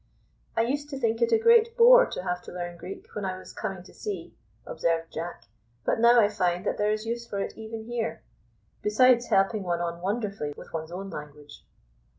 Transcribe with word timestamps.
"I 0.57 0.61
used 0.61 0.89
to 0.89 0.99
think 0.99 1.21
it 1.21 1.31
a 1.31 1.37
great 1.37 1.77
bore 1.77 2.07
to 2.07 2.23
have 2.23 2.41
to 2.45 2.51
learn 2.51 2.75
Greek 2.75 3.05
when 3.13 3.23
I 3.23 3.37
was 3.37 3.53
coming 3.53 3.83
to 3.83 3.93
sea," 3.93 4.33
observed 4.65 5.13
Jack; 5.13 5.43
"but 5.85 5.99
now 5.99 6.19
I 6.19 6.27
find 6.27 6.65
that 6.65 6.79
there 6.79 6.89
is 6.89 7.05
use 7.05 7.27
for 7.27 7.37
it 7.39 7.55
even 7.55 7.83
here, 7.83 8.23
besides 8.81 9.27
helping 9.27 9.61
one 9.61 9.79
on 9.79 10.01
wonderfully 10.01 10.55
with 10.57 10.73
one's 10.73 10.91
own 10.91 11.11
language." 11.11 11.63